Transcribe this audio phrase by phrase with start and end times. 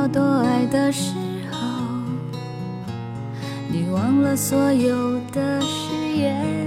[0.00, 1.12] 要多爱的时
[1.52, 1.58] 候
[3.68, 6.66] 你忘了所有的誓言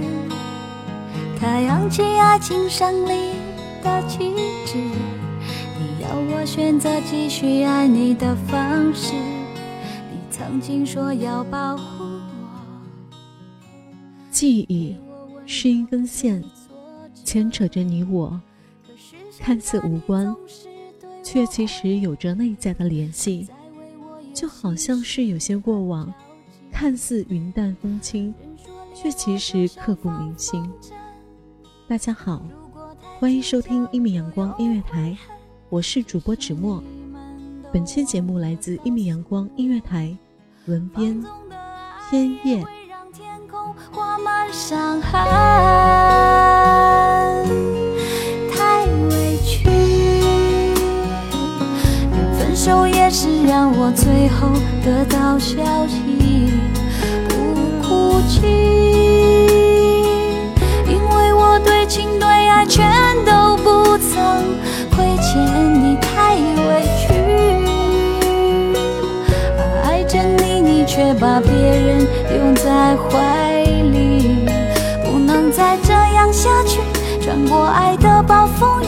[1.36, 3.32] 太阳起爱情胜利
[3.82, 4.30] 的旗
[4.64, 12.20] 帜你要我选择继续爱你的方式你曾经说要保护我
[14.30, 14.96] 记忆
[15.44, 16.40] 是一根线
[17.24, 18.40] 牵扯着你我
[19.40, 20.32] 看似无关
[21.34, 23.48] 却其实有着内在的联系。
[24.32, 26.14] 就好像是有些过往，
[26.70, 28.32] 看似云淡风轻，
[28.94, 30.70] 却其实刻骨铭心。
[31.88, 32.40] 大家好，
[33.18, 35.16] 欢迎收听一米阳光音乐台，
[35.68, 36.80] 我是主播芷墨。
[37.72, 40.16] 本期节目来自一米阳光音乐台，
[40.66, 41.20] 文编
[42.08, 42.64] 天叶。
[44.52, 44.76] 手
[53.94, 54.48] 最后
[54.84, 55.54] 得到消
[55.86, 56.52] 息，
[57.28, 58.42] 不哭泣，
[60.86, 62.84] 因为我对情对爱全
[63.24, 64.58] 都不曾
[64.90, 65.40] 亏欠
[65.82, 67.14] 你，太委屈。
[69.84, 72.06] 爱着你，你却把别人
[72.36, 74.48] 拥在怀里，
[75.04, 76.80] 不能再这样下去，
[77.22, 78.86] 穿过爱的暴风雨。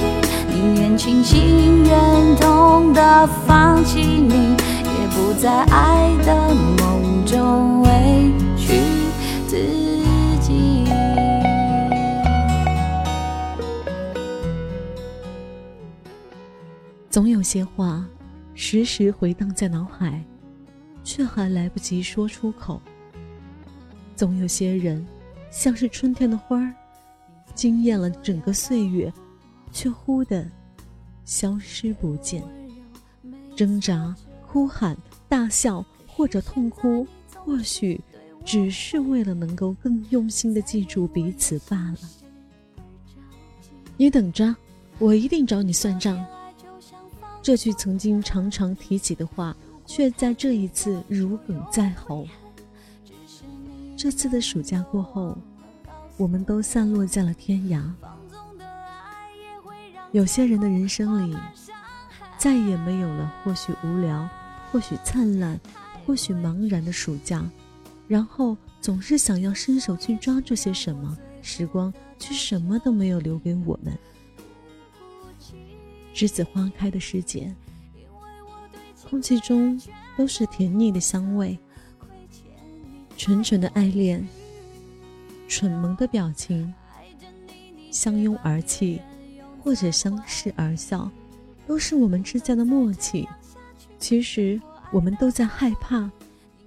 [0.49, 4.57] 宁愿清醒忍痛的放弃你，
[5.17, 7.89] 不在爱的梦中委
[8.55, 8.75] 屈
[9.49, 9.57] 自
[10.43, 10.85] 己。
[17.09, 18.05] 总有些话
[18.55, 20.23] 时时回荡在脑海，
[21.03, 22.79] 却还来不及说出口。
[24.15, 25.03] 总有些人
[25.51, 26.75] 像是春天的花儿，
[27.55, 29.11] 惊艳了整个岁月。
[29.73, 30.47] 却忽的
[31.25, 32.43] 消失不见，
[33.55, 34.15] 挣扎、
[34.57, 34.97] 哭喊、
[35.29, 38.01] 大笑或者痛哭，或许
[38.43, 41.99] 只是为了能够更用心的记住彼此罢了。
[43.99, 44.57] 你等着，
[44.99, 46.25] 我一定找你算账。
[47.43, 52.27] 这句曾经常常提起的话，却在这一次如鲠在喉。
[53.95, 55.37] 这次的暑假过后，
[56.17, 57.83] 我们都散落在了天涯。
[60.13, 61.37] 有些人的人生里，
[62.39, 64.27] 再也没有了或许无聊，
[64.71, 65.59] 或许灿烂，
[66.05, 67.49] 或许茫然的暑假，
[68.07, 73.97] 然后总是想要伸手去抓住些什么，时光却什么都没有留给我们。
[76.15, 77.55] 栀子花开的时节，
[79.09, 79.81] 空气中
[80.17, 81.59] 都是甜腻的香味，
[83.17, 84.27] 纯纯的爱恋，
[85.49, 86.73] 蠢萌的表情，
[87.91, 89.01] 相拥而泣。
[89.63, 91.11] 或者相视而笑，
[91.67, 93.29] 都是我们之间的默契。
[93.99, 94.61] 其实
[94.93, 96.11] 我们都在害怕，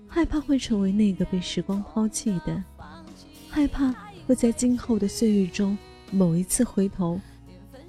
[0.08, 2.64] 害怕会成为那个被时光抛弃的，
[3.50, 3.94] 害怕
[4.28, 5.78] 会在今后的岁月中
[6.12, 7.20] 某一次回头，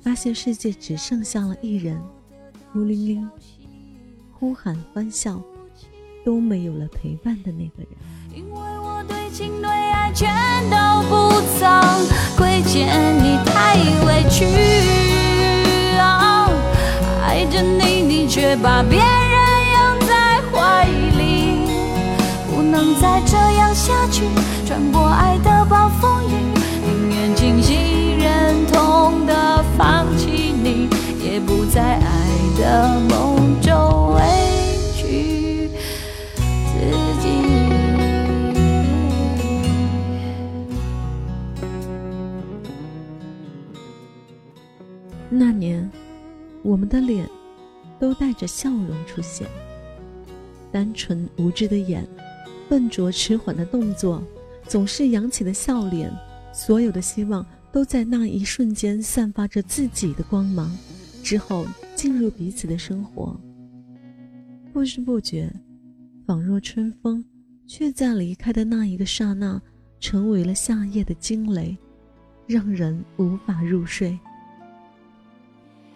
[0.02, 2.00] 发现世界只剩下了一人，
[2.72, 3.30] 孤零零，
[4.32, 5.42] 呼喊欢笑
[6.24, 7.88] 都没有了陪伴的那个人。
[8.34, 10.30] 因为我对情对爱全
[10.70, 10.76] 都
[11.08, 11.68] 不曾
[12.36, 12.86] 亏欠
[13.18, 13.76] 你，太
[14.06, 14.44] 委屈。
[17.22, 19.29] 爱着你，你却把别人
[22.82, 24.24] 能再这样下去，
[24.64, 26.32] 穿过爱的暴风雨，
[26.86, 30.88] 宁愿清醒忍痛的放弃你，
[31.22, 32.00] 也不在爱
[32.58, 34.22] 的梦中委
[34.94, 35.68] 屈
[36.64, 37.28] 自己。
[45.28, 45.90] 那年。
[46.62, 47.26] 我们的脸
[47.98, 49.46] 都带着笑容出现，
[50.70, 52.06] 单纯无知的眼，
[52.70, 54.22] 笨拙迟缓的动作，
[54.68, 56.08] 总是扬起的笑脸，
[56.52, 60.70] 所有的希望都在那一瞬间散发着自己的光芒，
[61.20, 63.36] 之后进入彼此的生活。
[64.72, 65.52] 不知不觉，
[66.24, 67.24] 仿若春风，
[67.66, 69.60] 却在离开的那一个刹那，
[69.98, 71.76] 成为了夏夜的惊雷，
[72.46, 74.16] 让人无法入睡。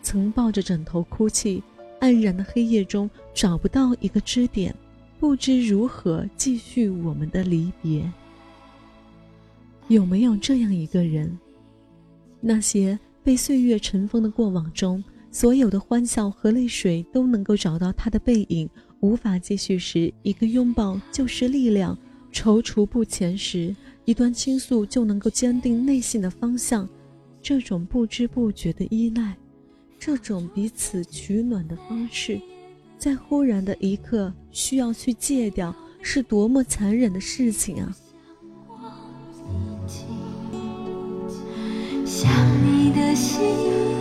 [0.03, 1.63] 曾抱着枕头哭泣，
[2.01, 4.75] 黯然的黑夜中找不到一个支点，
[5.25, 8.13] 不知如何继续我们的离别。
[9.89, 11.39] 有没有这样一个人？
[12.43, 18.69] 那些被岁月尘封的过往中，所有的欢笑和泪水都能够找到他的背影。
[19.01, 21.97] 无法继续时，一个拥抱就是力量；
[22.31, 23.75] 踌躇不前时，
[24.05, 26.87] 一段倾诉就能够坚定内心的方向。
[27.41, 29.35] 这种不知不觉的依赖。
[29.99, 32.39] 这种彼此取暖的方式，
[32.99, 37.97] 在忽然的一刻需要去戒掉是多么残忍的事情啊。
[42.05, 42.31] 想
[42.65, 43.94] 你的心。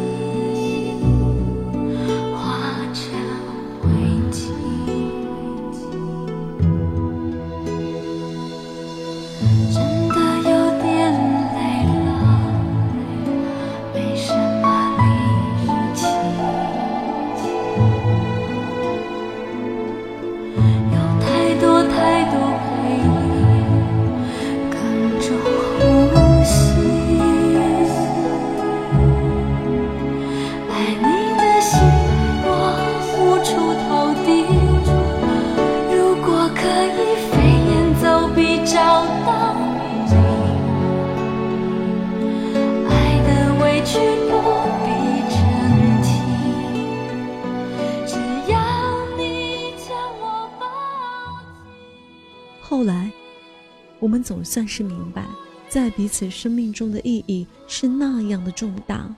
[54.14, 55.26] 我们总算是明白，
[55.68, 59.10] 在彼此生命中的意义是那样的重大。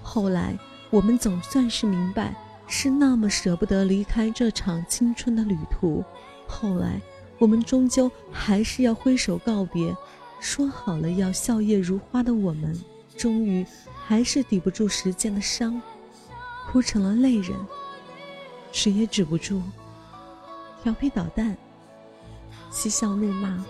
[0.00, 0.56] 后来，
[0.90, 2.36] 我们总算是明白，
[2.68, 6.04] 是那么舍不得离开这场青春的旅途。
[6.46, 7.00] 后来，
[7.40, 9.92] 我们终究还是要挥手告别。
[10.38, 12.80] 说好了要笑靥如花的我们，
[13.16, 13.66] 终于
[14.06, 15.82] 还是抵不住时间的伤，
[16.70, 17.58] 哭成了泪人。
[18.70, 19.60] 谁也止不住
[20.84, 21.56] 调皮捣蛋、
[22.70, 23.66] 嬉笑怒骂。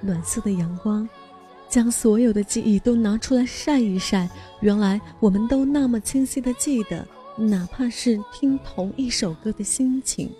[0.00, 1.08] 暖色的阳光，
[1.68, 4.28] 将所有的记忆都拿出来晒一晒。
[4.60, 7.06] 原来我们都那么清晰的记得，
[7.36, 10.30] 哪怕是听同一首歌的心情。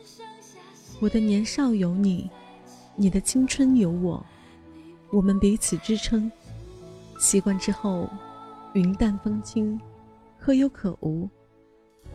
[1.00, 2.30] 我的年少有你，
[2.96, 4.24] 你的青春有我。
[5.10, 6.30] 我们彼此支撑，
[7.18, 8.08] 习惯之后，
[8.74, 9.80] 云淡风轻，
[10.38, 11.28] 可有可无。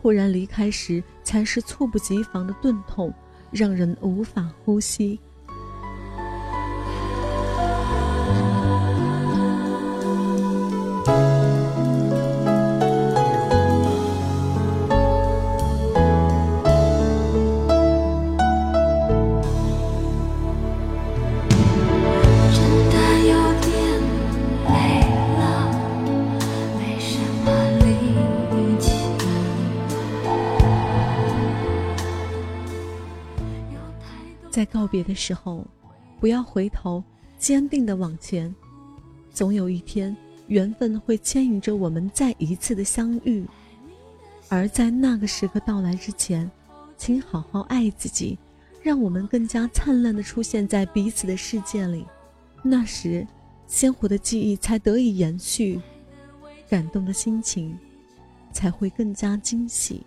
[0.00, 3.12] 忽然离开时，才是猝不及防的钝痛，
[3.50, 5.18] 让人无法呼吸。
[34.94, 35.66] 别的时候，
[36.20, 37.02] 不要回头，
[37.36, 38.54] 坚定的往前。
[39.28, 43.44] 总有一天，缘分会牵引着我们再一次的相遇。
[44.48, 46.48] 而在那个时刻到来之前，
[46.96, 48.38] 请好好爱自己，
[48.84, 52.06] 让我们更加灿烂的出现在彼此的世界里。
[52.62, 53.26] 那时，
[53.66, 55.80] 鲜活的记忆才得以延续，
[56.68, 57.76] 感动的心情
[58.52, 60.06] 才会更加惊喜。